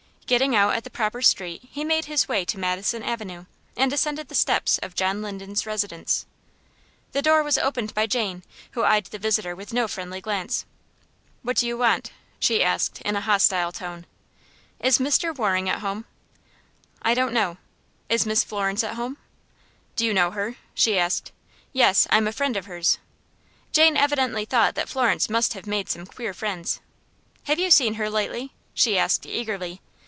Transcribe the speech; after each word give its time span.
Getting 0.27 0.55
out 0.55 0.75
at 0.75 0.85
the 0.85 0.89
proper 0.89 1.21
street, 1.21 1.63
he 1.73 1.83
made 1.83 2.05
his 2.05 2.25
way 2.29 2.45
to 2.45 2.57
Madison 2.57 3.03
Avenue, 3.03 3.47
and 3.75 3.91
ascended 3.91 4.29
the 4.29 4.33
steps 4.35 4.77
of 4.77 4.95
John 4.95 5.21
Linden's 5.21 5.65
residence. 5.65 6.25
The 7.11 7.21
door 7.21 7.43
was 7.43 7.57
opened 7.57 7.93
by 7.93 8.05
Jane, 8.07 8.43
who 8.71 8.85
eyed 8.85 9.07
the 9.07 9.19
visitor 9.19 9.57
with 9.57 9.73
no 9.73 9.89
friendly 9.89 10.21
glance. 10.21 10.63
"What 11.43 11.57
do 11.57 11.67
you 11.67 11.77
want?" 11.77 12.13
she 12.39 12.63
asked, 12.63 13.01
in 13.01 13.17
a 13.17 13.27
hostile 13.27 13.73
tone. 13.73 14.05
"Is 14.79 14.99
Mr. 14.99 15.37
Waring 15.37 15.67
at 15.67 15.79
home?" 15.79 16.05
"I 17.01 17.13
don't 17.13 17.33
know." 17.33 17.57
"Is 18.07 18.25
Miss 18.25 18.41
Florence 18.41 18.85
at 18.85 18.95
home?" 18.95 19.17
"Do 19.97 20.05
you 20.05 20.13
know 20.13 20.31
her?" 20.31 20.55
she 20.73 20.97
asked. 20.97 21.33
"Yes; 21.73 22.07
I 22.09 22.15
am 22.15 22.27
a 22.29 22.31
friend 22.31 22.55
of 22.55 22.67
hers." 22.67 22.99
Jane 23.73 23.97
evidently 23.97 24.45
thought 24.45 24.75
that 24.75 24.87
Florence 24.87 25.29
must 25.29 25.55
have 25.55 25.67
made 25.67 25.89
some 25.89 26.05
queer 26.05 26.33
friends. 26.33 26.79
"Have 27.47 27.59
you 27.59 27.69
seen 27.69 27.95
her 27.95 28.09
lately?" 28.09 28.53
she 28.73 28.97
asked 28.97 29.25
eagerly. 29.25 29.81